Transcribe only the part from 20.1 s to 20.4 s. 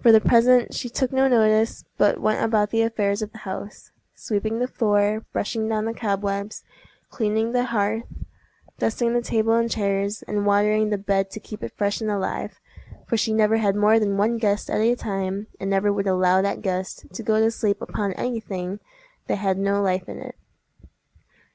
it.